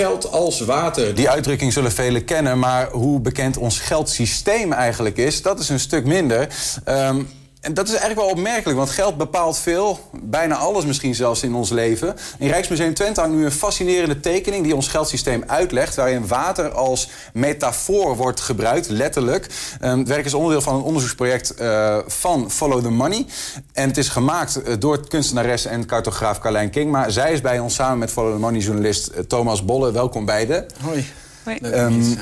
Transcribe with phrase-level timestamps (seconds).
[0.00, 1.14] geld als water.
[1.14, 5.80] Die uitdrukking zullen velen kennen, maar hoe bekend ons geldsysteem eigenlijk is, dat is een
[5.80, 6.48] stuk minder.
[6.88, 7.28] Um,
[7.60, 11.54] en dat is eigenlijk wel opmerkelijk, want geld bepaalt veel, bijna alles misschien zelfs in
[11.54, 12.16] ons leven.
[12.38, 17.08] In Rijksmuseum Twente hangt nu een fascinerende tekening die ons geldsysteem uitlegt, waarin water als
[17.32, 19.46] metafoor wordt gebruikt, letterlijk.
[19.82, 23.26] Um, het werk is onderdeel van een onderzoeksproject uh, van Follow the Money.
[23.72, 26.90] En het is gemaakt uh, door kunstenares en cartograaf Carlijn King.
[26.90, 29.92] Maar zij is bij ons samen met Follow the Money journalist uh, Thomas Bolle.
[29.92, 30.66] Welkom beiden.
[30.82, 31.06] Hoi.
[31.44, 31.58] Hoi.
[31.62, 32.18] Um,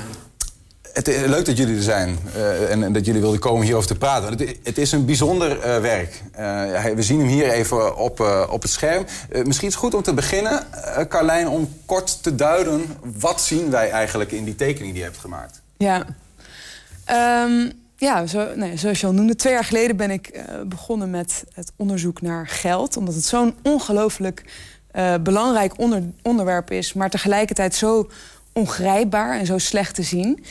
[0.92, 3.95] het, is leuk dat jullie er zijn uh, en, dat jullie wilden komen hierover te
[3.95, 4.30] praten.
[4.30, 6.23] Het, het is een bijzonder uh, werk.
[6.38, 9.05] Uh, we zien hem hier even op, op het scherm.
[9.45, 10.66] misschien is het goed om te beginnen,
[11.09, 12.87] Carlijn, om kort te duiden...
[13.19, 15.61] wat zien wij eigenlijk in die tekening die je hebt gemaakt?
[15.77, 16.06] Ja,
[17.45, 21.45] um, ja zo, nee, zoals je al noemde, twee jaar geleden ben ik begonnen met
[21.55, 22.97] het onderzoek naar geld.
[22.97, 24.45] Omdat het zo'n ongelooflijk
[25.20, 26.92] belangrijk onder, onderwerp is...
[26.92, 28.11] maar tegelijkertijd zo
[28.52, 30.45] ongrijpbaar en zo slecht te zien...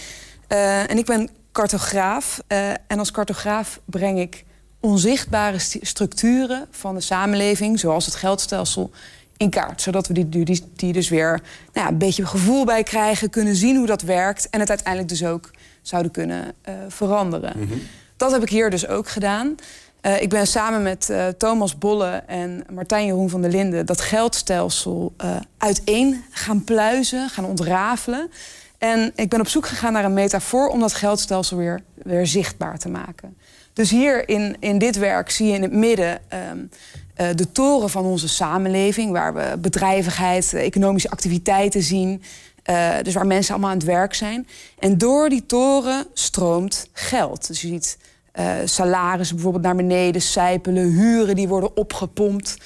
[0.50, 2.42] Uh, en ik ben cartograaf.
[2.48, 4.46] Uh, en als cartograaf breng ik
[4.80, 8.92] onzichtbare structuren van de samenleving, zoals het geldstelsel,
[9.38, 9.82] in kaart.
[9.82, 11.42] Zodat we die, die, die dus weer
[11.74, 15.10] nou ja, een beetje gevoel bij krijgen, kunnen zien hoe dat werkt en het uiteindelijk
[15.10, 17.54] dus ook zouden kunnen uh, veranderen.
[17.56, 17.82] Mm -hmm.
[18.18, 19.56] Dat heb ik hier dus ook gedaan.
[20.02, 24.02] Uh, ik ben samen met uh, Thomas Bolle en Martijn Jeroen van der Linden dat
[24.02, 25.14] geldstelsel
[25.58, 28.30] uiteen gaan pluizen, gaan ontrafelen.
[28.78, 32.78] En ik ben op zoek gegaan naar een metafoor om dat geldstelsel weer, weer zichtbaar
[32.78, 33.38] te maken.
[33.74, 36.20] Dus hier in, in dit werk zie je in het midden
[36.52, 36.70] um,
[37.18, 42.24] uh, de toren van onze samenleving, waar we bedrijvigheid, economische activiteiten zien.
[42.70, 44.48] Uh, dus waar mensen allemaal aan het werk zijn.
[44.80, 47.48] En door die toren stroomt geld.
[47.48, 47.98] Dus je ziet
[48.40, 52.58] uh, salarissen bijvoorbeeld naar beneden sijpelen, huren die worden opgepompt.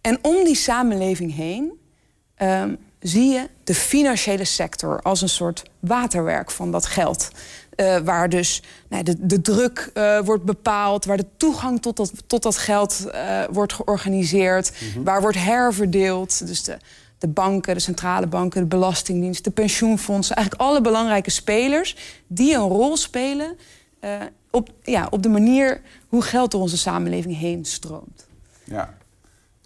[0.00, 1.72] En om die samenleving heen
[2.42, 7.30] um, zie je de financiële sector als een soort waterwerk van dat geld.
[7.76, 12.12] Uh, waar dus nou, de, de druk uh, wordt bepaald, waar de toegang tot dat,
[12.26, 15.04] tot dat geld uh, wordt georganiseerd, mm -hmm.
[15.04, 16.46] waar wordt herverdeeld.
[16.46, 16.76] Dus de,
[17.18, 21.96] de banken, de centrale banken, de belastingdienst, de pensioenfondsen, eigenlijk alle belangrijke spelers
[22.26, 23.56] die een rol spelen
[24.50, 28.26] op, ja, op de manier hoe geld door onze samenleving heen stroomt.
[28.64, 28.97] Ja.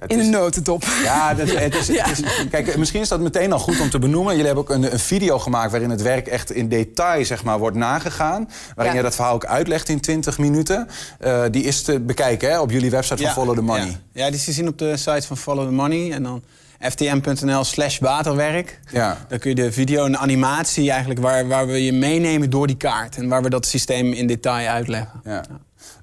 [0.06, 0.84] In een notendop.
[1.02, 2.08] Ja, dat, het is, ja.
[2.08, 4.30] Het is, kijk, misschien is dat meteen al goed om te benoemen.
[4.30, 7.58] Jullie hebben ook een, een video gemaakt waarin het werk echt in detail zeg maar,
[7.58, 8.48] wordt nagegaan.
[8.74, 8.98] Waarin ja.
[9.00, 10.88] je dat verhaal ook uitlegt in 20 minuten.
[11.20, 13.96] Uh, die is te bekijken hè, op jullie website van Follow the Money.
[14.12, 14.26] Ja.
[14.26, 16.12] die is te zien op de site van Follow the Money.
[16.12, 16.42] En dan
[16.90, 18.80] ftm.nl slash waterwerk.
[18.90, 19.26] Ja.
[19.28, 21.20] Dan kun je de video en animatie eigenlijk...
[21.20, 23.16] Waar, waar we je meenemen door die kaart.
[23.16, 25.20] En waar we dat systeem in detail uitleggen.
[25.24, 25.44] Ja.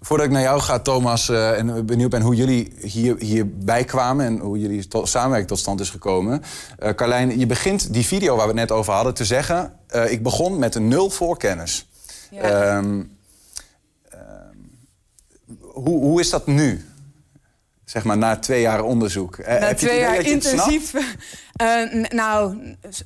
[0.01, 4.25] Voordat ik naar jou ga, Thomas, uh, en benieuwd ben hoe jullie hier, hierbij kwamen...
[4.25, 6.43] en hoe jullie to samenwerking tot stand is gekomen.
[6.79, 9.73] Uh, Carlijn, je begint die video waar we het net over hadden te zeggen...
[9.95, 11.89] Uh, ik begon met een nul voorkennis.
[12.31, 12.77] Ja.
[12.77, 13.17] Um,
[15.59, 16.88] hoe, hoe is dat nu?
[17.89, 19.37] Zeg maar na twee jaar onderzoek.
[19.37, 20.93] Na heb twee je jaar intensief.
[21.61, 22.57] Uh, nou,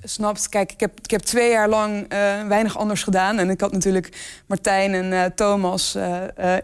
[0.03, 0.49] snapt.
[0.49, 3.37] Kijk, ik heb, ik heb twee jaar lang uh, weinig anders gedaan.
[3.37, 4.09] En ik had natuurlijk
[4.47, 5.97] Martijn en uh, Thomas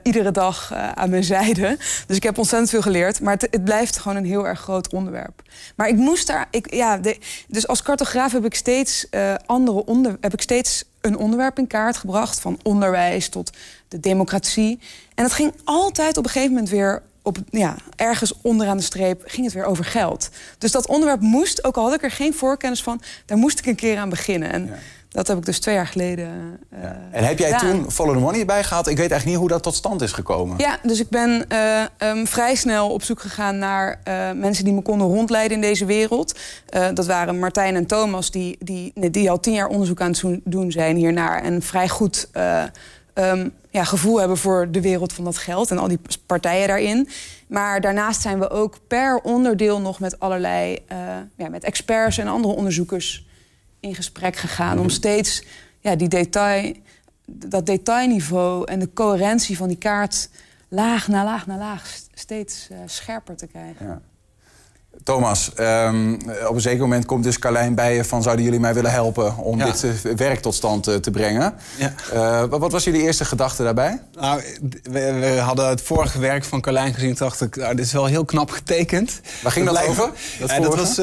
[0.04, 1.78] iedere dag aan mijn zijde.
[2.08, 3.22] Dus ik heb ontzettend veel geleerd.
[3.22, 5.42] Maar het, het, blijft gewoon een heel erg groot onderwerp.
[5.76, 6.48] Maar ik moest daar.
[6.52, 9.08] Ik, ja, de, dus als cartograaf heb ik steeds
[9.46, 12.40] andere onder, heb ik steeds een onderwerp in kaart gebracht.
[12.40, 14.80] Van onderwijs tot de democratie.
[15.16, 19.24] En het ging altijd op een gegeven moment weer op, ja, ergens onderaan de streep
[19.26, 20.30] ging het weer over geld.
[20.58, 23.02] Dus dat onderwerp moest, ook al had ik er geen voorkennis van...
[23.26, 24.52] daar moest ik een keer aan beginnen.
[24.52, 24.74] En ja.
[25.10, 27.02] dat heb ik dus twee jaar geleden uh, ja.
[27.12, 27.82] En heb jij gedaan.
[27.82, 28.88] toen Follow the Money erbij gehaald?
[28.88, 30.58] Ik weet eigenlijk niet hoe dat tot stand is gekomen.
[30.58, 34.74] Ja, dus ik ben uh, um, vrij snel op zoek gegaan naar uh, mensen die
[34.74, 36.40] me konden rondleiden in deze wereld.
[36.94, 40.72] dat waren Martijn en Thomas, die, die, die al tien jaar onderzoek aan het doen
[40.72, 41.44] zijn hiernaar...
[41.44, 42.30] en vrij goed...
[43.14, 47.10] Um, ja, gevoel hebben voor de wereld van dat geld en al die partijen daarin.
[47.48, 50.98] Maar daarnaast zijn we ook per onderdeel nog met allerlei uh,
[51.36, 53.28] ja, met experts en andere onderzoekers
[53.80, 54.80] in gesprek gegaan.
[54.80, 55.44] Om steeds
[55.80, 56.74] ja, die detail,
[57.26, 60.30] dat detailniveau en de coherentie van die kaart
[60.68, 63.86] laag na laag na laag steeds uh, scherper te krijgen.
[63.86, 64.02] Ja.
[65.10, 66.18] Thomas, um,
[66.48, 68.24] op een zeker moment komt dus Carlijn bij je van...
[68.24, 69.66] zouden jullie mij willen helpen om ja.
[69.66, 71.54] dit uh, werk tot stand uh, te brengen?
[71.78, 71.94] Ja.
[72.14, 74.02] Uh, wat was jullie eerste gedachte daarbij?
[74.20, 74.42] Nou,
[74.84, 77.16] we, we, hadden het vorige werk van Carlijn gezien...
[77.16, 79.22] dacht ik, nou, dit is wel heel knap getekend.
[79.44, 80.10] Waar ging dat, dat over?
[80.40, 80.98] Dat, dat was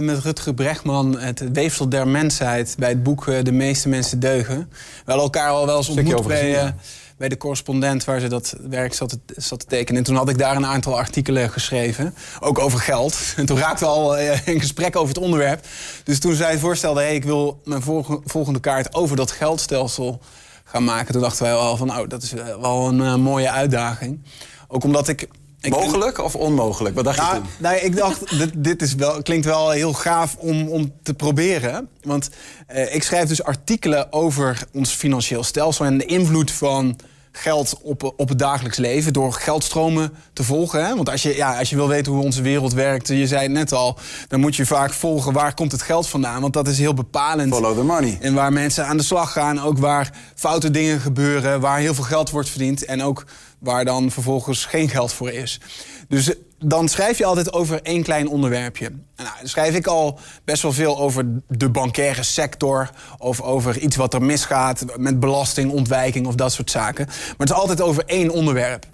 [0.00, 2.74] met Rutger Brechtman, het weefsel der mensheid...
[2.78, 4.68] bij het boek De meeste mensen deugen.
[5.04, 6.74] We hadden elkaar al wel eens ontmoet bij
[7.16, 9.98] bij de correspondent waar ze dat werk zat te, zat te tekenen.
[9.98, 13.18] En toen had ik daar een aantal artikelen geschreven, ook over geld.
[13.36, 15.66] En toen raakten we al uh, in gesprek over het onderwerp.
[16.04, 17.82] Dus toen zij het voorstelde, hey, ik wil mijn
[18.24, 20.20] volgende kaart over dat geldstelsel
[20.64, 21.12] gaan maken.
[21.12, 24.22] Toen dachten wij al van, nou, dat is wel een uh, mooie uitdaging.
[24.68, 25.28] Ook omdat ik
[25.68, 26.94] Mogelijk of onmogelijk?
[26.94, 27.48] Wat dacht nou, je toen?
[27.58, 31.88] Nou, ik dacht, dit, dit is wel, klinkt wel heel gaaf om, om te proberen.
[32.02, 32.30] Want
[32.66, 35.84] eh, ik schrijf dus artikelen over ons financieel stelsel...
[35.84, 36.96] en de invloed van
[37.36, 39.12] geld op, op het dagelijks leven...
[39.12, 40.86] door geldstromen te volgen.
[40.86, 40.94] Hè?
[40.94, 43.08] Want als je, ja, als je wil weten hoe onze wereld werkt...
[43.08, 45.32] je zei het net al, dan moet je vaak volgen...
[45.32, 46.40] waar komt het geld vandaan?
[46.40, 47.54] Want dat is heel bepalend.
[47.54, 48.18] Follow the money.
[48.20, 49.60] En waar mensen aan de slag gaan.
[49.60, 51.60] Ook waar foute dingen gebeuren.
[51.60, 52.84] Waar heel veel geld wordt verdiend.
[52.84, 53.24] En ook
[53.64, 55.60] waar dan vervolgens geen geld voor is.
[56.08, 58.90] Dus eh, dan schrijf je altijd over één klein onderwerpje.
[59.16, 62.90] Nou, dan schrijf ik al best wel veel over de bankaire sector...
[63.18, 67.06] of over iets wat er misgaat met belastingontwijking of dat soort zaken.
[67.06, 68.86] Maar het is altijd over één onderwerp.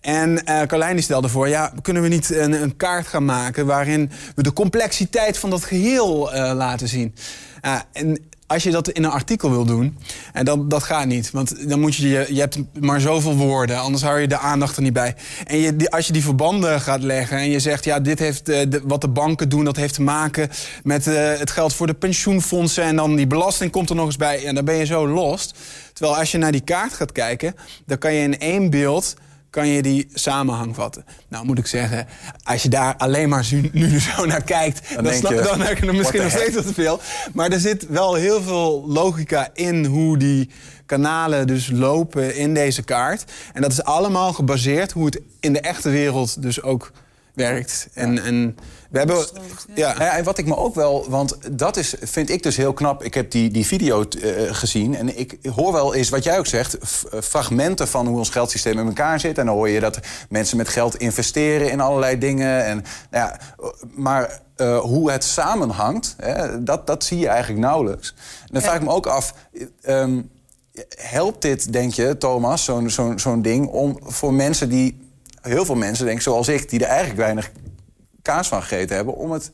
[0.00, 3.66] En uh, Carlijn stelde voor, ja, kunnen we niet een, een, kaart gaan maken...
[3.66, 7.14] waarin we de complexiteit van dat geheel uh, laten zien?
[7.62, 9.98] Uh, en als je dat in een artikel wil doen,
[10.32, 11.30] en dan, dat gaat niet.
[11.30, 14.82] Want dan moet je, je hebt maar zoveel woorden, anders hou je de aandacht er
[14.82, 15.14] niet bij.
[15.46, 18.80] En je, als je die verbanden gaat leggen en je zegt, ja, dit heeft de,
[18.84, 20.48] wat de banken doen, dat heeft te maken
[20.82, 22.84] met uh, het geld voor de pensioenfondsen.
[22.84, 24.44] En dan die belasting komt er nog eens bij.
[24.44, 25.54] En dan ben je zo lost.
[25.92, 27.54] Terwijl als je naar die kaart gaat kijken,
[27.86, 29.14] dan kan je in één beeld
[29.50, 31.04] kan je die samenhang vatten.
[31.28, 32.06] Nou, moet ik zeggen,
[32.42, 34.94] als je daar alleen maar nu zo naar kijkt...
[34.94, 37.00] dan, dan, denk je, dan heb je misschien nog steeds wat te veel.
[37.32, 40.50] Maar er zit wel heel veel logica in hoe die
[40.86, 43.24] kanalen dus lopen in deze kaart.
[43.52, 46.92] En dat is allemaal gebaseerd hoe het in de echte wereld dus ook
[47.38, 47.88] werkt.
[47.94, 48.56] En, en
[48.90, 49.26] we hebben.
[49.74, 49.94] Ja.
[49.98, 50.16] ja.
[50.16, 51.06] en wat ik me ook wel.
[51.08, 53.02] Want dat is, vind ik dus heel knap.
[53.04, 54.96] Ik heb die, die video uh, gezien.
[54.96, 56.76] En ik hoor wel eens wat jij ook zegt.
[57.22, 59.38] Fragmenten van hoe ons geldsysteem in elkaar zit.
[59.38, 59.98] En dan hoor je dat
[60.28, 62.64] mensen met geld investeren in allerlei dingen.
[62.64, 63.38] En, nou ja,
[63.94, 68.14] maar uh, hoe het samenhangt, hè, dat, dat zie je eigenlijk nauwelijks.
[68.40, 69.34] En dan vraag ik me ook af.
[69.88, 70.30] Um,
[70.96, 75.07] helpt dit, denk je, Thomas, zo'n zo'n zo'n ding, om voor mensen die
[75.48, 77.50] heel veel mensen, denk ik, zoals ik, die er eigenlijk weinig
[78.22, 79.52] kaas van gegeten hebben, om het,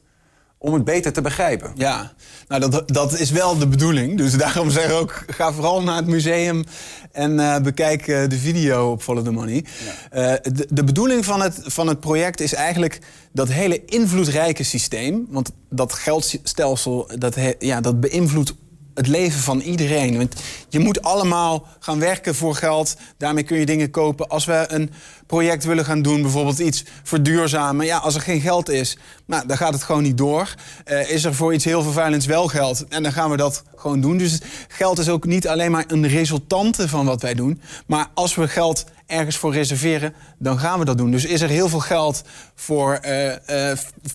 [0.59, 1.71] om het beter te begrijpen.
[1.75, 2.13] Ja,
[2.49, 4.17] nou dat, dat is wel de bedoeling.
[4.17, 6.65] Dus daarom zeg ik ook, ga vooral naar het museum
[7.13, 9.65] en uh, bekijk uh, de video op Follow the Money.
[10.13, 10.33] Ja.
[10.33, 12.99] Uh, de, de, bedoeling van het, van het project is eigenlijk
[13.33, 18.55] dat hele invloedrijke systeem, want dat geldstelsel, dat, he, ja, dat beïnvloedt
[18.95, 20.17] het leven van iedereen.
[20.17, 20.35] Want
[20.69, 22.97] je moet allemaal gaan werken voor geld.
[23.19, 24.29] Daarmee kun je dingen kopen.
[24.29, 24.91] Als we een
[25.27, 27.87] project willen gaan doen, bijvoorbeeld iets verduurzamen.
[27.87, 30.55] Ja, als er geen geld is, nou, dan gaat het gewoon niet door.
[30.87, 32.85] Uh, is er voor iets heel vervuilends wel geld?
[32.89, 34.17] En dan gaan we dat gewoon doen.
[34.17, 37.61] Dus geld is ook niet alleen maar een resultante van wat wij doen.
[37.87, 38.85] Maar als we geld
[39.15, 41.11] ergens voor reserveren, dan gaan we dat doen.
[41.11, 42.23] Dus is er heel veel geld
[42.55, 43.37] voor uh, uh,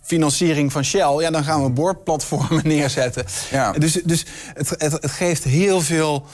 [0.03, 3.25] financiering van Shell, ja, dan gaan we boorplatformen neerzetten.
[3.51, 3.71] Ja.
[3.71, 6.25] Dus, dus het, het, het geeft heel veel,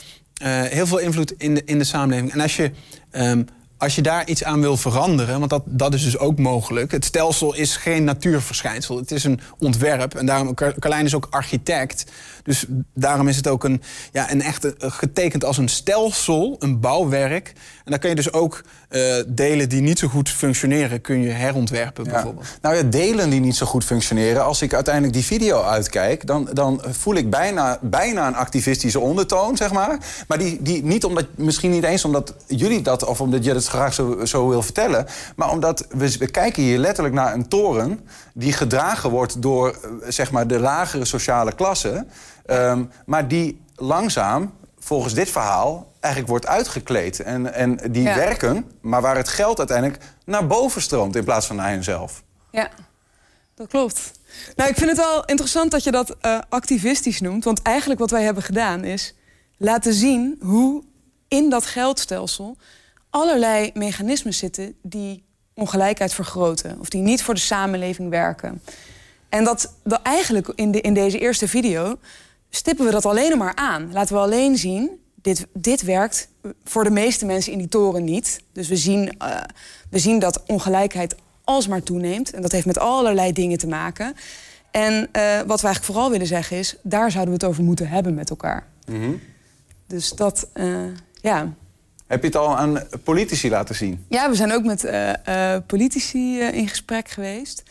[0.44, 2.32] uh, heel veel invloed in de, in de samenleving.
[2.32, 2.72] En als je
[3.12, 3.48] um,
[3.86, 6.92] als je daar iets aan wil veranderen, want dat, dat is dus ook mogelijk.
[6.92, 10.16] Het stelsel is geen natuurverschijnsel, het is een ontwerp.
[10.16, 12.12] En daarom, Carlijn is ook architect.
[12.44, 17.48] Dus daarom is het ook een, ja, een echt getekend als een stelsel, een bouwwerk.
[17.84, 18.64] En dan kun je dus ook
[18.96, 22.12] uh, delen die niet zo goed functioneren, kun je herontwerpen ja.
[22.12, 22.46] bijvoorbeeld.
[22.62, 24.44] Nou ja, delen die niet zo goed functioneren.
[24.46, 29.58] Als ik uiteindelijk die video uitkijk, dan, dan voel ik bijna, bijna een activistische ondertoon,
[29.58, 29.98] zeg maar.
[30.28, 33.68] Maar die, die niet omdat, misschien niet eens omdat jullie dat, of omdat je het
[33.68, 35.06] graag zo, zo wil vertellen.
[35.36, 38.00] Maar omdat we, we kijken hier letterlijk naar een toren
[38.34, 42.06] die gedragen wordt door eh, zeg maar, de lagere sociale klasse.
[42.52, 47.20] Um, maar die langzaam, volgens dit verhaal, eigenlijk wordt uitgekleed.
[47.20, 48.16] En, en die ja.
[48.16, 52.24] werken, maar waar het geld uiteindelijk naar boven stroomt in plaats van naar henzelf.
[52.52, 52.70] Ja,
[53.56, 54.12] dat klopt.
[54.56, 57.44] Nou, ik vind het wel interessant dat je dat uh, activistisch noemt.
[57.44, 59.16] Want eigenlijk wat wij hebben gedaan is
[59.58, 60.84] laten zien hoe
[61.28, 62.58] in dat geldstelsel
[63.10, 66.80] allerlei mechanismen zitten die ongelijkheid vergroten.
[66.80, 68.62] Of die niet voor de samenleving werken.
[69.30, 71.98] En dat, dat eigenlijk in, de, in deze eerste video
[72.56, 73.92] stippen we dat alleen maar aan.
[73.92, 74.90] Laten we alleen zien,
[75.22, 76.28] dit, dit werkt
[76.64, 78.40] voor de meeste mensen in die toren niet.
[78.52, 79.38] Dus we zien, uh,
[79.90, 82.32] we zien dat ongelijkheid alsmaar toeneemt.
[82.32, 84.16] En dat heeft met allerlei dingen te maken.
[84.72, 86.76] En uh, wat we eigenlijk vooral willen zeggen is...
[86.82, 88.68] daar zouden we het over moeten hebben met elkaar.
[88.88, 89.22] Mm -hmm.
[89.88, 90.84] Dus dat, uh,
[91.22, 91.54] ja...
[92.08, 94.06] Heb je het al aan politici laten zien?
[94.10, 94.90] Ja, we zijn ook met
[95.66, 97.64] politici in gesprek geweest.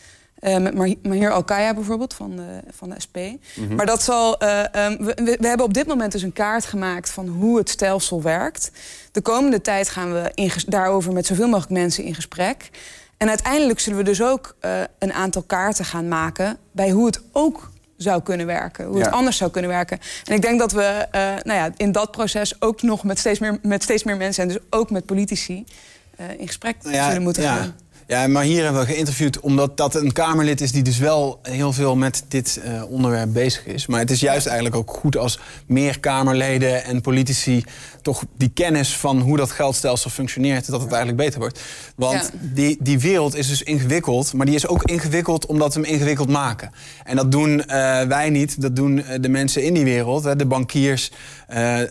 [0.45, 3.17] Uh, met Mahir Alkaya bijvoorbeeld van de, van de SP.
[3.55, 3.75] Mhm.
[3.75, 4.43] Maar dat zal.
[4.43, 7.69] Uh, um, we, we, hebben op dit moment dus een kaart gemaakt van hoe het
[7.69, 8.71] stelsel werkt.
[9.11, 12.69] De komende tijd gaan we in, daarover met zoveel mogelijk mensen in gesprek.
[13.17, 17.21] En uiteindelijk zullen we dus ook uh, een aantal kaarten gaan maken bij hoe het
[17.31, 18.85] ook zou kunnen werken.
[18.85, 19.99] Hoe het anders zou kunnen werken.
[20.23, 23.39] En ik denk dat we uh, nou ja, in dat proces ook nog met steeds
[23.39, 24.43] meer, met steeds meer mensen...
[24.43, 25.65] en dus ook met politici
[26.19, 27.55] uh, in gesprek ja, zullen moeten ja.
[27.55, 27.75] gaan.
[28.07, 31.73] Ja, maar hier hebben we geïnterviewd omdat dat een Kamerlid is die dus wel heel
[31.73, 33.87] veel met dit uh, onderwerp bezig is.
[33.87, 37.63] Maar het is juist eigenlijk ook goed als meer Kamerleden en politici
[38.01, 41.61] toch die kennis van hoe dat geldstelsel functioneert, dat het eigenlijk beter wordt.
[41.95, 45.89] Want die, die wereld is dus ingewikkeld, maar die is ook ingewikkeld omdat we hem
[45.89, 46.71] ingewikkeld maken.
[47.03, 47.65] En dat doen uh,
[48.01, 51.11] wij niet, dat doen uh, de mensen in die wereld, hè, de bankiers,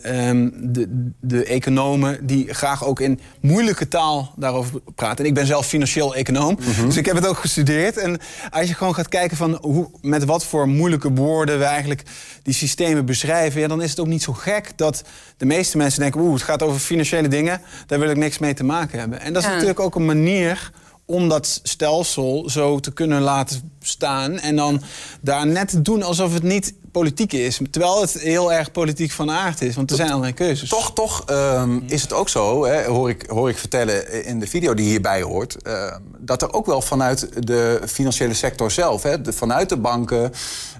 [0.05, 5.17] um, de, de economen, die graag ook in moeilijke taal daarover praten.
[5.17, 7.97] En ik ben zelf financieel econoom, mm dus ik heb het ook gestudeerd.
[7.97, 8.19] En
[8.49, 12.03] als je gewoon gaat kijken van hoe, met wat voor moeilijke woorden we eigenlijk
[12.43, 15.03] die systemen beschrijven, ja, dan is het ook niet zo gek dat
[15.37, 18.53] de meeste mensen denken: oeh, het gaat over financiële dingen, daar wil ik niks mee
[18.53, 19.21] te maken hebben.
[19.21, 20.71] En dat is natuurlijk ook een manier
[21.05, 24.39] om dat stelsel zo te kunnen laten staan.
[24.39, 24.81] En dan
[25.21, 27.59] daar net te doen alsof het niet politiek is.
[27.71, 29.75] Terwijl het heel erg politiek van aard is.
[29.75, 30.69] Want er zijn allerlei keuzes.
[30.69, 34.47] Toch, toch um, is het ook zo, hè, hoor, ik, hoor ik vertellen in de
[34.47, 35.57] video die hierbij hoort...
[35.67, 40.31] Uh, dat er ook wel vanuit de financiële sector zelf, hè, de, vanuit de banken...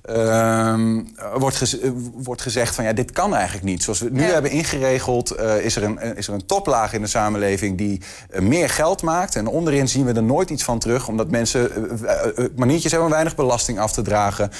[0.10, 0.75] Uh,
[1.38, 1.75] wordt, gez
[2.13, 3.84] wordt gezegd van ja, dit kan eigenlijk niet.
[3.84, 4.34] Zoals we het nu ja.
[4.34, 8.01] hebben ingeregeld, uh, is, er een, is er een toplaag in de samenleving die
[8.34, 9.36] uh, meer geld maakt.
[9.36, 11.72] En onderin zien we er nooit iets van terug, omdat mensen
[12.55, 14.51] maniertjes hebben om weinig belasting af te dragen.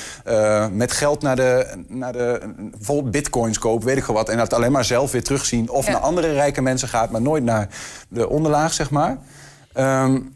[0.72, 1.45] met geld naar de,
[1.88, 4.30] naar de bijvoorbeeld bitcoins kopen, weet ik wel wat.
[4.30, 5.70] En dat alleen maar zelf weer terugzien.
[5.70, 5.92] Of ja.
[5.92, 7.68] naar andere rijke mensen gaat, maar nooit naar
[8.10, 9.18] de onderlaag, zeg maar.
[9.74, 10.34] Um,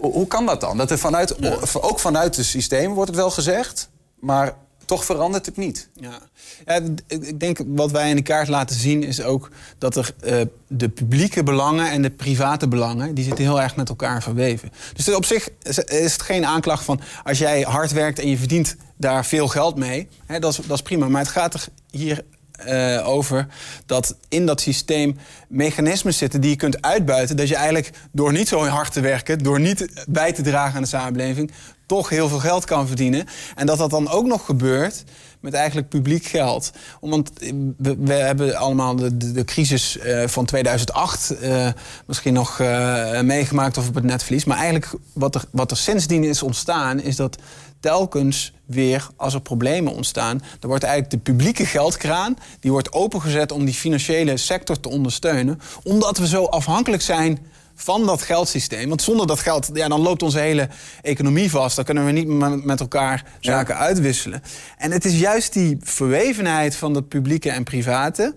[0.00, 0.76] hoe kan dat dan?
[0.76, 1.36] Dat er vanuit,
[1.82, 3.88] ook vanuit het systeem wordt het wel gezegd,
[4.20, 4.54] maar
[4.88, 5.88] toch verandert het niet.
[5.94, 6.18] Ja.
[6.66, 6.80] ja.
[7.08, 10.88] ik denk wat wij in de kaart laten zien is ook dat er uh, de
[10.88, 14.72] publieke belangen en de private belangen, die zitten heel erg met elkaar verweven.
[14.94, 15.48] Dus op zich
[15.86, 19.76] is het geen aanklacht van als jij hard werkt en je verdient daar veel geld
[19.76, 21.08] mee, hè, dat, is, dat is prima.
[21.08, 22.24] Maar het gaat er hier
[22.66, 23.46] uh, over
[23.86, 25.18] dat in dat systeem
[25.48, 27.36] mechanismen zitten die je kunt uitbuiten.
[27.36, 30.82] Dat je eigenlijk door niet zo hard te werken, door niet bij te dragen aan
[30.82, 31.50] de samenleving,
[31.88, 33.26] toch heel veel geld kan verdienen.
[33.54, 35.04] En dat dat dan ook nog gebeurt
[35.40, 36.70] met eigenlijk publiek geld.
[37.00, 37.30] Want
[37.78, 41.68] we, hebben allemaal de, de, crisis uh, van 2008 uh,
[42.06, 44.44] misschien nog uh, meegemaakt of op het netvlies.
[44.44, 47.38] Maar eigenlijk wat er, wat er sindsdien is ontstaan, is dat
[47.80, 53.52] telkens weer, als er problemen ontstaan, dan wordt eigenlijk de publieke geldkraan, die wordt opengezet
[53.52, 57.38] om die financiële sector te ondersteunen, omdat we zo afhankelijk zijn
[57.80, 58.88] van dat geldsysteem.
[58.88, 60.68] Want zonder dat geld, ja, dan loopt onze hele
[61.02, 61.76] economie vast.
[61.76, 63.80] Dan kunnen we niet met elkaar zaken ja.
[63.80, 64.42] uitwisselen.
[64.78, 68.34] En het is juist die verwevenheid van dat publieke en private.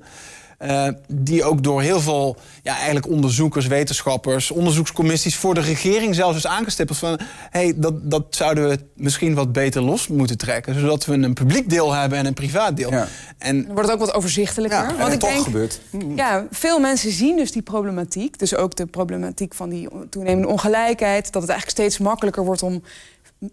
[0.63, 6.37] Uh, die ook door heel veel ja, eigenlijk onderzoekers, wetenschappers, onderzoekscommissies voor de regering zelfs
[6.37, 11.05] is aangestippeld van hey, dat, dat zouden we misschien wat beter los moeten trekken, zodat
[11.05, 12.91] we een publiek deel hebben en een privaat deel.
[12.91, 13.07] Ja.
[13.37, 14.79] En dan wordt het ook wat overzichtelijker.
[14.79, 15.81] Ja, want ik toch denk, gebeurt.
[16.15, 21.31] Ja, veel mensen zien dus die problematiek, dus ook de problematiek van die toenemende ongelijkheid,
[21.31, 22.83] dat het eigenlijk steeds makkelijker wordt om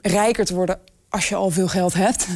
[0.02, 2.26] rijker te worden als je al veel geld hebt.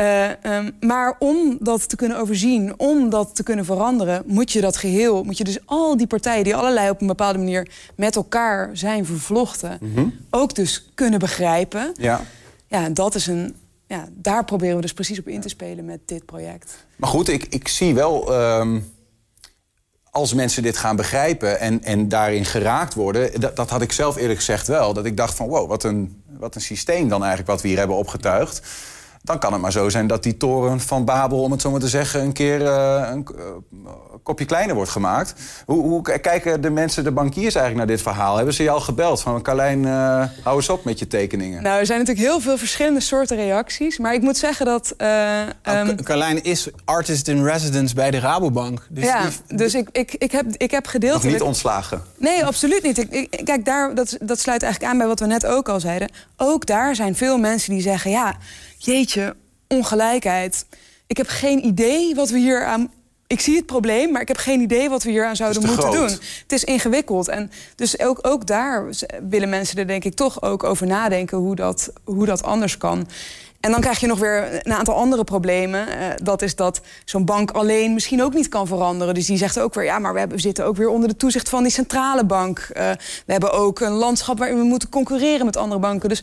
[0.00, 4.60] Uh, um, maar om dat te kunnen overzien, om dat te kunnen veranderen, moet je
[4.60, 8.16] dat geheel, moet je dus al die partijen die allerlei op een bepaalde manier met
[8.16, 10.14] elkaar zijn vervlochten, mm -hmm.
[10.30, 11.92] ook dus kunnen begrijpen.
[11.96, 12.20] Ja.
[12.66, 13.54] Ja, dat is een.
[13.86, 16.86] Ja, daar proberen we dus precies op in te spelen met dit project.
[16.96, 18.34] Maar goed, ik, ik zie wel.
[18.34, 18.94] Um
[20.10, 23.40] als mensen dit gaan begrijpen en, en daarin geraakt worden...
[23.40, 24.92] Dat, dat had ik zelf eerlijk gezegd wel.
[24.92, 27.78] Dat ik dacht van wow, wat een, wat een systeem dan eigenlijk wat we hier
[27.78, 28.62] hebben opgetuigd
[29.26, 31.80] dan kan het maar zo zijn dat die toren van Babel, om het zo maar
[31.80, 33.26] te zeggen, een keer uh, een
[33.84, 33.90] uh,
[34.22, 35.34] kopje kleiner wordt gemaakt.
[35.64, 38.36] Hoe, hoe, kijken de mensen, de bankiers eigenlijk naar dit verhaal?
[38.36, 41.62] Hebben ze je al gebeld van Carlijn, uh, hou eens op met je tekeningen?
[41.62, 43.98] Nou, er zijn natuurlijk heel veel verschillende soorten reacties.
[43.98, 44.94] Maar ik moet zeggen dat...
[45.64, 46.02] Um...
[46.02, 48.86] Carlijn is artist in residence bij de Rabobank.
[48.88, 49.56] Dus ja, die...
[49.56, 51.24] dus ik, ik, ik, heb, ik heb gedeeltelijk...
[51.24, 52.02] Nog niet ontslagen?
[52.16, 52.98] Nee, absoluut niet.
[52.98, 55.80] Ik, ik, kijk, daar, dat, dat sluit eigenlijk aan bij wat we net ook al
[55.80, 56.10] zeiden.
[56.36, 58.10] Ook daar zijn veel mensen die zeggen...
[58.10, 58.36] ja
[58.78, 59.36] jeetje,
[59.68, 60.66] ongelijkheid.
[61.06, 62.92] Ik heb geen idee wat we hier aan.
[63.26, 65.82] Ik zie het probleem, maar ik heb geen idee wat we hier aan zouden moeten
[65.82, 65.94] groot.
[65.94, 66.18] doen.
[66.42, 67.28] Het is ingewikkeld.
[67.28, 68.84] En dus ook, ook daar
[69.28, 73.06] willen mensen er denk ik toch ook over nadenken hoe dat, hoe dat anders kan.
[73.60, 75.88] En dan krijg je nog weer een aantal andere problemen.
[75.88, 79.14] Uh, dat is dat zo'n bank alleen misschien ook niet kan veranderen.
[79.14, 81.16] Dus die zegt ook weer, ja, maar we, hebben, we zitten ook weer onder de
[81.16, 82.58] toezicht van die centrale bank.
[82.58, 82.90] Uh,
[83.26, 86.08] we hebben ook een landschap waarin we moeten concurreren met andere banken.
[86.08, 86.22] Dus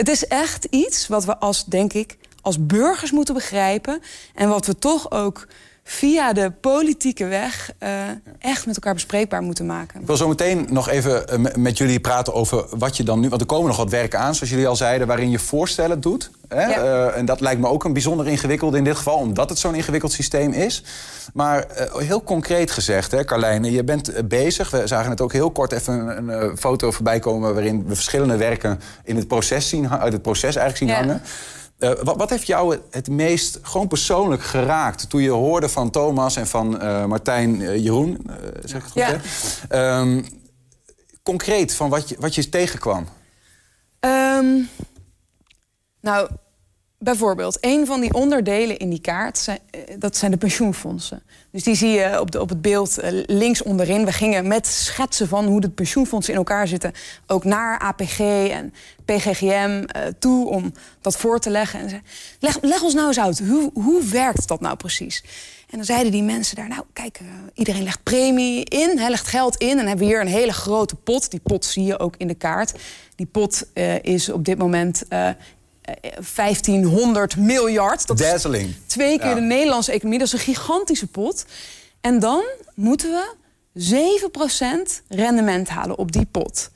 [0.00, 4.02] het is echt iets wat we als, denk ik, als burgers moeten begrijpen.
[4.34, 5.46] En wat we toch ook
[5.90, 7.88] via de politieke weg uh,
[8.38, 10.00] echt met elkaar bespreekbaar moeten maken.
[10.00, 13.28] Ik wil zo meteen nog even uh, met jullie praten over wat je dan nu...
[13.28, 15.06] want er komen nog wat werken aan, zoals jullie al zeiden...
[15.06, 16.30] waarin je voorstellen doet.
[16.48, 16.66] Hè?
[16.66, 16.82] Ja.
[16.82, 19.16] Uh, en dat lijkt me ook een bijzonder ingewikkeld in dit geval...
[19.16, 20.82] omdat het zo'n ingewikkeld systeem is.
[21.32, 21.66] Maar
[21.96, 24.70] heel concreet gezegd, hè, Carlijne, je bent bezig.
[24.70, 27.54] We zagen het ook heel kort even een, een foto voorbij komen...
[27.54, 30.94] waarin we verschillende werken in het proces zien, uit het proces eigenlijk zien ja.
[30.94, 31.22] hangen...
[31.80, 36.36] Uh, wat, wat, heeft jou het meest gewoon persoonlijk geraakt toen je hoorde van Thomas
[36.36, 38.26] en van uh, Martijn uh, Jeroen?
[38.64, 39.68] zeg ik het goed?
[39.68, 40.00] Ja.
[40.00, 40.24] Um,
[41.22, 43.08] concreet van wat je, wat je tegenkwam?
[44.00, 44.68] Um,
[46.00, 46.30] nou,
[47.02, 49.58] bijvoorbeeld, een van die onderdelen in die kaart, zijn,
[49.98, 51.22] dat zijn de pensioenfondsen.
[51.50, 54.04] Dus die zie je op, de, op het beeld links onderin.
[54.04, 56.92] We gingen met schetsen van hoe de pensioenfondsen in elkaar zitten...
[57.26, 61.80] ook naar APG en PGGM uh, toe om dat voor te leggen.
[61.80, 62.02] En zei,
[62.40, 65.24] leg, leg ons nou eens uit, hoe, hoe werkt dat nou precies?
[65.70, 67.20] En dan zeiden die mensen daar, nou kijk,
[67.54, 69.78] iedereen legt premie in, hij legt geld in.
[69.78, 71.30] En hebben we hier een hele grote pot.
[71.30, 72.72] Die pot zie je ook in de kaart.
[73.16, 73.66] Die pot
[74.02, 75.02] is op dit moment
[76.34, 78.06] 1500 miljard.
[78.06, 78.68] Dat Dazzling.
[78.68, 79.34] Is twee keer ja.
[79.34, 80.18] de Nederlandse economie.
[80.18, 81.44] Dat is een gigantische pot.
[82.00, 82.42] En dan
[82.74, 83.34] moeten we
[84.98, 86.70] 7% rendement halen op die pot.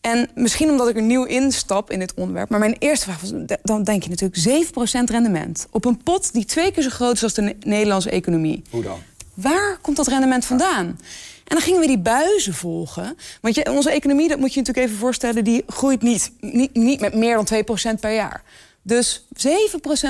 [0.00, 2.48] En misschien omdat ik er nieuw instap in dit onderwerp...
[2.48, 4.66] maar mijn eerste vraag was, dan denk je natuurlijk
[5.08, 5.66] 7% rendement...
[5.70, 8.62] op een pot die twee keer zo groot is als de Nederlandse economie.
[8.70, 8.98] Hoe dan?
[9.34, 10.98] Waar komt dat rendement vandaan?
[11.52, 13.16] Dan gingen we die buizen volgen.
[13.40, 15.44] Want je, onze economie, dat moet je natuurlijk even voorstellen...
[15.44, 17.48] die groeit niet, niet, niet met meer dan
[17.96, 18.42] 2% per jaar.
[18.82, 19.50] Dus 7%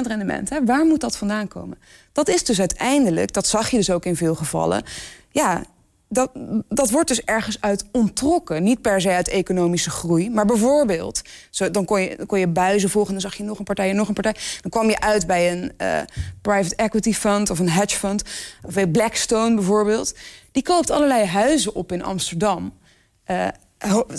[0.06, 1.78] rendement, hè, waar moet dat vandaan komen?
[2.12, 4.82] Dat is dus uiteindelijk, dat zag je dus ook in veel gevallen...
[5.30, 5.64] ja,
[6.12, 6.30] dat,
[6.68, 8.62] dat wordt dus ergens uit ontrokken.
[8.62, 10.30] Niet per se uit economische groei.
[10.30, 13.14] Maar bijvoorbeeld, zo, dan, kon je, dan kon je buizen volgen...
[13.14, 14.36] en dan zag je nog een partij en nog een partij.
[14.60, 15.98] Dan kwam je uit bij een uh,
[16.42, 18.22] private equity fund of een hedge fund.
[18.62, 20.14] Of bij Blackstone bijvoorbeeld.
[20.52, 22.72] Die koopt allerlei huizen op in Amsterdam...
[23.30, 23.48] Uh,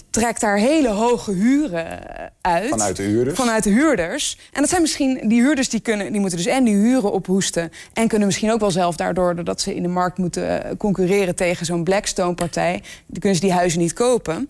[0.10, 2.00] trekt daar hele hoge huren
[2.41, 2.70] uit.
[2.70, 3.38] Vanuit de huurders?
[3.38, 4.38] Vanuit de huurders.
[4.51, 7.72] En dat zijn misschien die huurders die kunnen, die moeten dus en die huren ophoesten.
[7.93, 11.65] En kunnen misschien ook wel zelf daardoor, doordat ze in de markt moeten concurreren tegen
[11.65, 14.49] zo'n Blackstone-partij, dan kunnen ze die huizen niet kopen.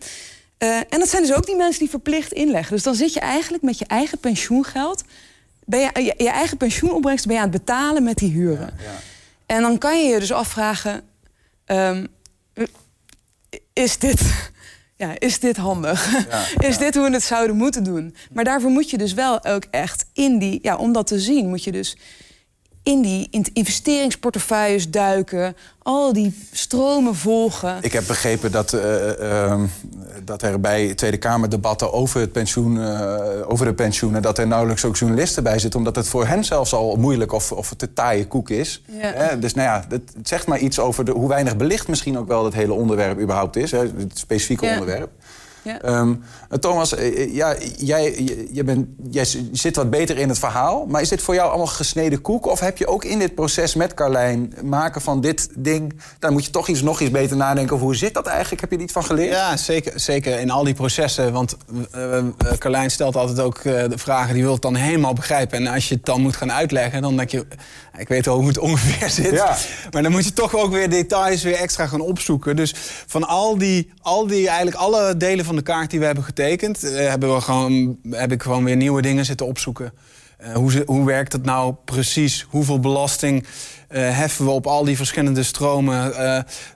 [0.60, 2.73] Uh, en dat zijn dus ook die mensen die verplicht inleggen.
[2.73, 5.04] Dus dan zit je eigenlijk met je eigen pensioengeld.
[5.65, 8.73] Ben je, je, je eigen pensioenopbrengst ben je aan het betalen met die huren.
[8.78, 8.99] Ja, ja.
[9.45, 11.02] En dan kan je je dus afvragen:
[11.65, 12.08] um,
[13.73, 14.52] is dit
[15.07, 16.01] ja, is dit handig?
[16.29, 18.15] Ja, is dit hoe we het zouden moeten doen?
[18.31, 21.49] Maar daarvoor moet je dus wel ook echt in die, ja, om dat te zien,
[21.49, 21.97] moet je dus
[22.84, 27.78] in die investeringsportefeuilles duiken, al die stromen volgen.
[27.82, 29.62] Ik heb begrepen dat, uh, uh,
[30.24, 34.22] dat er bij Tweede Kamer debatten over, het pensioen, uh, over de pensioenen...
[34.22, 35.80] dat er nauwelijks ook journalisten bij zitten...
[35.80, 38.84] omdat het voor hen zelfs al moeilijk of, of het te taaie koek is.
[38.86, 39.36] Ja.
[39.36, 42.46] dus nou ja, het zegt maar iets over de, hoe weinig belicht misschien ook wel...
[42.46, 44.72] het hele onderwerp überhaupt is, hè, het specifieke ja.
[44.72, 45.12] onderwerp.
[45.63, 45.99] Ja.
[45.99, 46.23] Um,
[46.60, 46.93] Thomas,
[47.30, 48.13] ja, jij,
[48.52, 50.86] jij, bent, jij zit wat beter in het verhaal.
[50.86, 52.45] Maar is dit voor jou allemaal gesneden koek?
[52.45, 56.02] Of heb je ook in dit proces met Carlijn maken van dit ding...
[56.19, 58.62] dan moet je toch iets, nog eens beter nadenken over hoe zit dat eigenlijk?
[58.62, 59.34] Heb je er iets van geleerd?
[59.34, 61.34] Ja, zeker, zeker in al die processen.
[61.34, 61.58] Want
[61.95, 62.23] uh,
[62.58, 65.58] Carlijn stelt altijd ook uh, de vragen, die wil het dan helemaal begrijpen.
[65.58, 67.45] En als je het dan moet gaan uitleggen, dan denk je...
[67.97, 69.32] ik weet wel hoe het ongeveer zit.
[69.32, 69.58] Ja.
[69.91, 72.56] Maar dan moet je toch ook weer details weer extra gaan opzoeken.
[72.56, 72.73] Dus
[73.08, 76.84] van al die, al die eigenlijk alle delen van de kaart die we hebben getekend,
[76.84, 79.93] uh, hebben we gewoon, heb ik gewoon weer nieuwe dingen zitten opzoeken.
[80.43, 82.45] Uh, hoe, hoe werkt het nou precies?
[82.49, 83.47] Hoeveel belasting uh,
[84.17, 86.13] heffen we op al die verschillende stromen?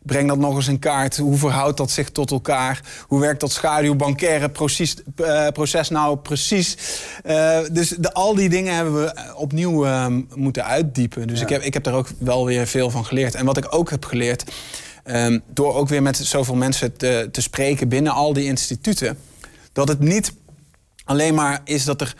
[0.03, 1.17] breng dat nog eens in kaart.
[1.17, 2.81] Hoe verhoudt dat zich tot elkaar?
[3.07, 4.95] Hoe werkt dat schaduwbankaire proces,
[5.53, 6.77] proces nou precies?
[7.71, 9.87] dus de, al die dingen hebben we opnieuw
[10.35, 11.27] moeten uitdiepen.
[11.27, 11.45] Dus ja.
[11.45, 13.35] ik, heb, ik heb daar ook wel weer veel van geleerd.
[13.35, 14.51] En wat ik ook heb geleerd
[15.09, 19.17] Um, door ook weer met zoveel mensen te, te spreken binnen al die instituten.
[19.73, 20.33] Dat het niet
[21.03, 22.15] alleen maar is dat, er,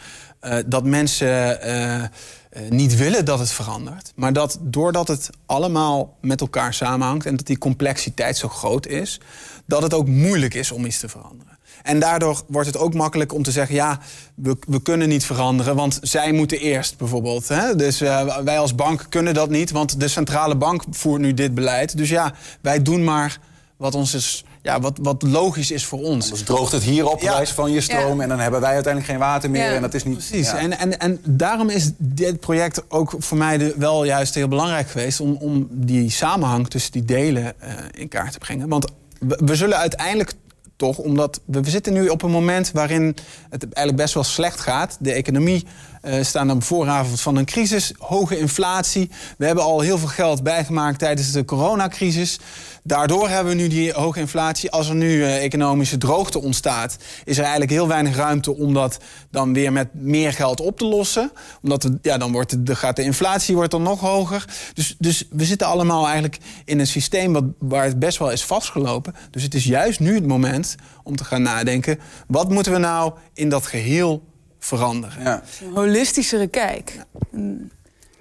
[0.66, 4.12] dat mensen uh, uh, niet willen dat het verandert.
[4.16, 9.20] Maar dat doordat het allemaal met elkaar samenhangt en dat die complexiteit zo groot is,
[9.66, 11.58] dat het ook moeilijk is om iets te veranderen.
[11.84, 14.00] En daardoor wordt het ook makkelijk om te zeggen: ja,
[14.36, 17.48] we, we kunnen niet veranderen, want zij moeten eerst bijvoorbeeld.
[17.48, 17.76] Hè?
[17.76, 18.00] Dus
[18.44, 21.98] wij als bank kunnen dat niet, want de centrale bank voert nu dit beleid.
[21.98, 23.40] Dus ja, wij doen maar
[23.78, 24.46] wat ons is.
[24.68, 26.30] Ja, wat, wat logisch is voor ons.
[26.30, 27.46] Dus droogt het hier op, ja.
[27.46, 28.18] van je stroom...
[28.18, 28.24] Ja.
[28.24, 29.70] en dan hebben wij uiteindelijk geen water meer.
[29.70, 29.76] Ja.
[29.76, 30.18] En dat is niet...
[30.18, 30.54] Precies.
[30.54, 34.90] En, en, en daarom is dit project ook voor mij de, wel juist heel belangrijk
[34.90, 35.20] geweest...
[35.20, 38.68] om, om die samenhang tussen die delen uh, in kaart te brengen.
[38.70, 38.88] Want
[39.20, 40.34] we, we zullen uiteindelijk
[40.78, 43.16] toch omdat we, zitten nu op een moment waarin
[43.50, 44.98] het eigenlijk best wel slecht gaat.
[45.00, 45.66] De economie
[46.04, 49.10] uh, staat op vooravond van een crisis, hoge inflatie.
[49.38, 52.40] We hebben al heel veel geld bijgemaakt tijdens de coronacrisis.
[52.84, 54.72] Daardoor hebben we nu die hoge inflatie.
[54.72, 58.98] Als er nu uh, economische droogte ontstaat, is er eigenlijk heel weinig ruimte om dat
[59.32, 61.32] dan weer met meer geld op te lossen.
[61.62, 64.46] Omdat we, ja, dan wordt de, gaat de inflatie wordt dan nog hoger.
[64.74, 68.44] Dus, dus we zitten allemaal eigenlijk in een systeem wat, waar het best wel is
[68.44, 69.16] vastgelopen.
[69.32, 70.67] Dus het is juist nu het moment
[71.04, 74.24] om te gaan nadenken: wat moeten we nou in dat geheel
[74.60, 75.24] veranderen?
[75.24, 75.44] Ja.
[75.62, 77.06] Een holistischere kijk.
[77.32, 77.40] Ja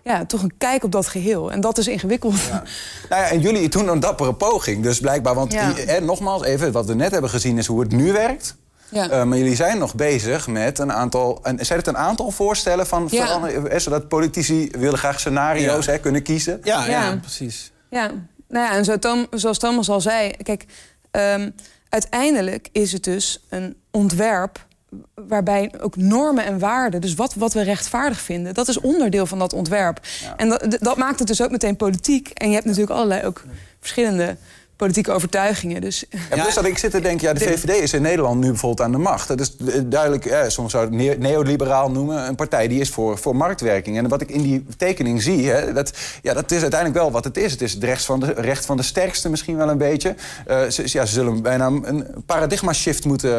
[0.07, 1.53] ja, toch een kijk op dat geheel.
[1.53, 2.35] En dat is ingewikkeld.
[2.49, 2.63] Ja.
[3.09, 4.83] Nou ja, en jullie doen een dappere poging.
[4.83, 8.13] Dus blijkbaar, want en nogmaals, even wat we net hebben gezien is hoe het nu
[8.13, 8.57] werkt.
[8.89, 9.11] Ja.
[9.11, 11.41] Uh, maar jullie zijn nog bezig met een aantal.
[11.43, 13.27] En zijn het een aantal voorstellen van ja.
[13.27, 13.71] veranderen?
[13.71, 16.61] Eh, zodat politici willen graag scenario's hè, kunnen kiezen?
[16.63, 17.73] Ja, ja, precies.
[17.91, 18.11] Ja,
[18.49, 20.65] nou ja, en zo Tom, zoals Thomas al zei, kijk,
[21.11, 21.55] um,
[22.03, 24.67] uiteindelijk is het dus een ontwerp
[25.15, 29.39] waarbij ook normen en waarden, dus wat, wat we rechtvaardig vinden, dat is onderdeel van
[29.39, 30.01] dat ontwerp.
[30.37, 32.29] En dat, dat maakt het dus ook meteen politiek.
[32.29, 33.45] En je hebt natuurlijk allerlei ook
[33.81, 34.37] verschillende
[34.77, 35.81] politieke overtuigingen.
[35.81, 38.49] Dus, ja, plus dat ik zit te denken, ja, de VVD is in Nederland nu
[38.49, 39.29] bijvoorbeeld aan de macht.
[39.29, 43.37] Dat is duidelijk, ja, soms zou het neoliberaal noemen, een partij die is voor, voor
[43.37, 43.99] marktwerking.
[43.99, 47.25] En wat ik in die tekening zie, hè, dat, ja, dat is uiteindelijk wel wat
[47.25, 47.53] het is.
[47.53, 50.15] Het is het recht van de, recht van de sterkste misschien wel een beetje.
[50.49, 53.31] Uh, ze, ja, ze zullen bijna een paradigma shift moeten...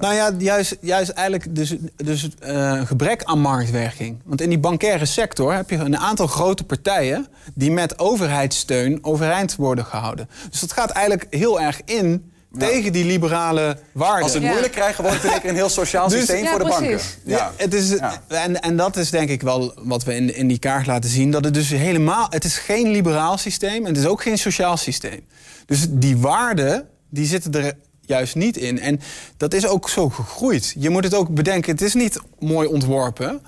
[0.00, 4.16] Nou ja, juist, juist eigenlijk dus, dus uh, gebrek aan marktwerking.
[4.24, 7.26] Want in die bankaire sector heb je een aantal grote partijen...
[7.54, 10.28] die met overheidssteun overeind worden gehouden.
[10.50, 14.22] Dus dat gaat eigenlijk heel erg in tegen die liberale waarden.
[14.22, 17.00] Als het moeilijk krijgen, wordt het een heel sociaal dus- systeem voor de banken.
[17.24, 17.52] Ja.
[17.56, 17.96] het is,
[18.28, 21.30] en, en dat is denk ik wel wat we in, in die kaart laten zien.
[21.30, 22.26] Dat het dus helemaal.
[22.30, 25.26] Het is geen liberaal systeem en het is ook geen sociaal systeem.
[25.66, 27.72] Dus die waarden, die zitten er
[28.08, 28.80] juist niet in.
[28.80, 29.00] En
[29.36, 30.74] dat is ook zo gegroeid.
[30.78, 33.40] Je moet het ook bedenken, het is niet mooi ontworpen.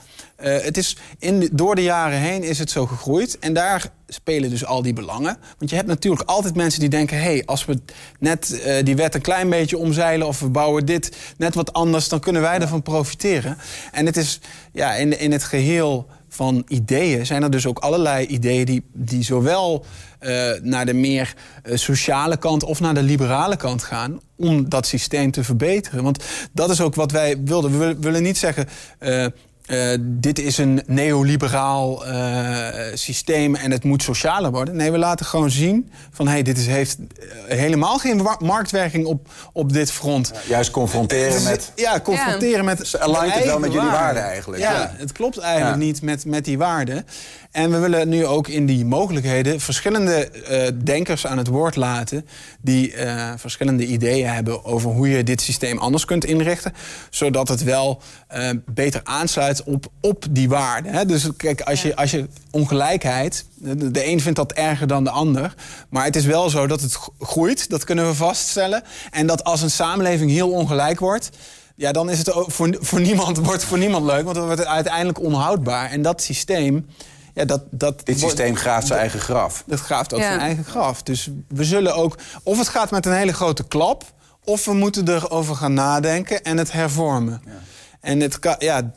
[0.45, 3.39] Uh, het is in, door de jaren heen is het zo gegroeid.
[3.39, 5.37] En daar spelen dus al die belangen.
[5.59, 7.17] Want je hebt natuurlijk altijd mensen die denken...
[7.17, 7.79] hé, hey, als we
[8.19, 10.27] net uh, die wet een klein beetje omzeilen...
[10.27, 12.09] of we bouwen dit net wat anders...
[12.09, 13.59] dan kunnen wij ervan profiteren.
[13.93, 14.41] En het is
[14.73, 17.27] ja, in, in het geheel van ideeën...
[17.27, 19.85] zijn er dus ook allerlei ideeën die, die zowel
[20.21, 22.65] uh, naar de meer sociale kant...
[22.65, 26.03] of naar de liberale kant gaan om dat systeem te verbeteren.
[26.03, 27.79] Want dat is ook wat wij wilden.
[27.79, 28.69] We willen niet zeggen...
[29.01, 29.27] Uh,
[29.71, 34.77] uh, dit is een neoliberaal uh, systeem en het moet socialer worden.
[34.77, 36.99] Nee, we laten gewoon zien van hey, dit is, heeft
[37.47, 40.31] helemaal geen marktwerking op, op dit front.
[40.35, 41.73] Ja, juist confronteren met.
[41.75, 42.63] Ja, confronteren ja.
[42.63, 42.79] met.
[42.79, 44.63] Dus alignt het wel met jullie waarden eigenlijk.
[44.63, 47.07] Ja, ja, het klopt eigenlijk niet met, met die waarden.
[47.51, 52.27] En we willen nu ook in die mogelijkheden verschillende uh, denkers aan het woord laten.
[52.61, 56.73] die uh, verschillende ideeën hebben over hoe je dit systeem anders kunt inrichten.
[57.11, 58.03] zodat het wel
[58.35, 60.93] uh, beter aansluit op, op die waarden.
[60.93, 61.07] Hè?
[61.07, 63.45] Dus kijk, als je, als je ongelijkheid.
[63.55, 65.55] De, de een vindt dat erger dan de ander.
[65.89, 68.83] Maar het is wel zo dat het groeit, dat kunnen we vaststellen.
[69.11, 71.31] En dat als een samenleving heel ongelijk wordt.
[71.77, 74.69] Ja, dan is het voor, voor niemand, wordt voor niemand leuk, want dan wordt het
[74.69, 75.91] uiteindelijk onhoudbaar.
[75.91, 76.87] En dat systeem,
[77.35, 79.63] ja, dat, dat Dit systeem graaft zijn eigen graf.
[79.67, 81.03] Dat graaft ook zijn eigen graf.
[81.03, 82.19] Dus we zullen ook...
[82.43, 84.05] Of het gaat met een hele grote klap...
[84.45, 87.43] of we moeten erover gaan nadenken en het hervormen.
[87.45, 87.53] Ja.
[88.01, 88.93] En het kan, ja,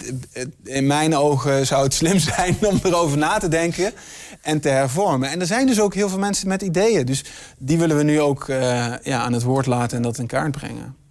[0.64, 3.94] in mijn ogen zou het slim zijn om erover na te denken
[4.42, 5.30] en te hervormen.
[5.30, 7.06] En er zijn dus ook heel veel mensen met ideeën.
[7.06, 7.24] Dus
[7.58, 8.58] die willen we nu ook uh,
[9.04, 11.03] ja, aan het woord laten en dat in kaart brengen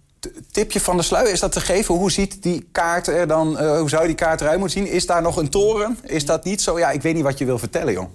[0.51, 1.95] tipje van de sluier, is dat te geven?
[1.95, 4.91] Hoe ziet die kaart er dan, uh, hoe zou die kaart eruit moeten zien?
[4.91, 5.97] Is daar nog een toren?
[6.03, 6.79] Is dat niet zo?
[6.79, 8.09] Ja, ik weet niet wat je wil vertellen, jong.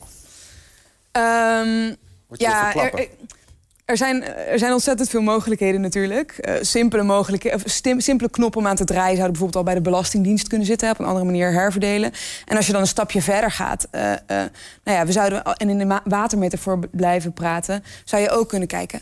[1.12, 1.96] Um,
[2.30, 3.08] ja, er,
[3.84, 6.38] er, zijn, er zijn ontzettend veel mogelijkheden natuurlijk.
[6.40, 7.60] Uh, simpele, mogelijkheden,
[8.02, 9.16] simpele knoppen om aan te draaien...
[9.16, 10.90] zouden bijvoorbeeld al bij de Belastingdienst kunnen zitten...
[10.90, 12.12] op een andere manier herverdelen.
[12.44, 13.88] En als je dan een stapje verder gaat...
[13.92, 14.02] Uh,
[14.84, 17.84] nou ja, we zouden, en in de watermetafoor blijven praten...
[18.04, 19.00] zou je ook kunnen kijken...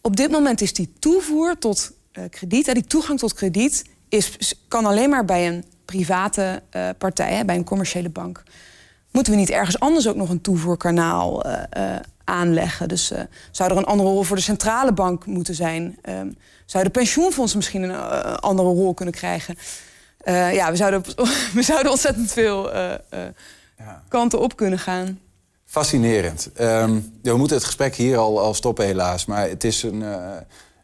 [0.00, 2.74] op dit moment is die toevoer tot uh, krediet.
[2.74, 7.56] die toegang tot krediet is, kan alleen maar bij een private uh, partij, hè, bij
[7.56, 8.42] een commerciële bank.
[9.10, 11.52] Moeten we niet ergens anders ook nog een toevoerkanaal uh,
[12.24, 12.88] aanleggen?
[12.88, 13.12] Dus
[13.50, 15.98] zou er een andere rol voor de centrale bank moeten zijn?
[16.08, 17.96] Um, zouden pensioenfondsen misschien een
[18.40, 19.58] andere rol kunnen krijgen?
[20.52, 21.02] ja, we zouden,
[21.54, 24.02] we zouden ontzettend veel ja.
[24.08, 25.20] kanten op kunnen gaan.
[25.64, 26.50] Fascinerend.
[26.60, 29.26] Um, we moeten het gesprek hier al, al stoppen, helaas.
[29.26, 30.02] Maar het is een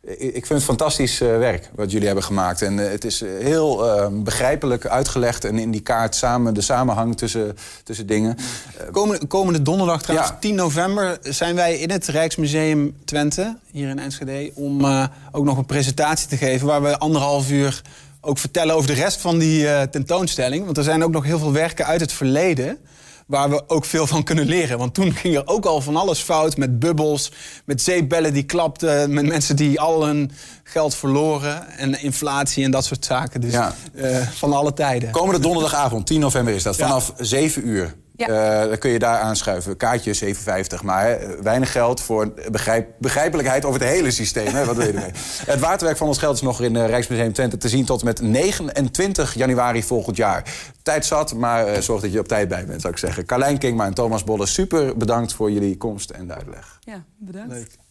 [0.07, 2.63] ik vind het fantastisch werk wat jullie hebben gemaakt.
[2.63, 8.07] En het is heel begrijpelijk uitgelegd en in die kaart samen de samenhang tussen, tussen
[8.07, 8.37] dingen.
[8.91, 14.51] Komende, komende donderdag, trouwens, 10 november, zijn wij in het Rijksmuseum Twente, hier in Enschede,
[14.55, 14.87] om
[15.33, 17.83] ook nog een presentatie te geven waar we anderhalf uur
[18.25, 20.65] ook vertellen over de rest van die uh, tentoonstelling.
[20.65, 22.79] Want er zijn ook nog heel veel werken uit het verleden
[23.27, 24.79] waar we ook veel van kunnen leren.
[24.79, 27.33] Want toen ging er ook al van alles fout met bubbels,
[27.65, 30.31] met zeepbellen die klapten, met mensen die al hun
[30.65, 33.41] geld verloren en inflatie en dat soort zaken.
[33.41, 33.75] Dus ja.
[33.95, 35.11] uh, van alle tijden.
[35.11, 37.25] Komende donderdagavond, 10 november is dat, vanaf ja.
[37.25, 37.95] 7 uur.
[38.17, 38.63] Ja.
[38.63, 39.77] Uh, dan kun je daar aanschuiven.
[39.77, 40.85] Kaartje 7,50.
[40.85, 44.55] Maar hè, weinig geld voor begrijp, begrijpelijkheid over het hele systeem.
[44.55, 44.65] Hè?
[44.65, 45.11] Wat wil je ermee?
[45.53, 48.21] Het waterwerk van ons geld is nog in uh, Rijksmuseum Twente te zien tot met
[48.21, 50.53] 29 januari volgend jaar.
[50.83, 53.27] Tijd zat, maar uh, zorg dat je op tijd bij bent, zou ik zeggen.
[53.27, 56.79] Carlijn Kingma en Thomas Bolle, super bedankt voor jullie komst en uitleg.
[56.81, 57.53] Ja, bedankt.
[57.53, 57.84] Leuk.